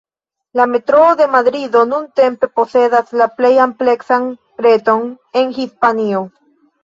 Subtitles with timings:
[0.59, 4.25] La Metroo de Madrido nuntempe posedas la plej ampleksan
[4.67, 5.05] reton
[5.43, 6.25] en Hispanio.